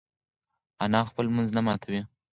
[0.83, 2.01] انا خپل لمونځ نه ماتوي.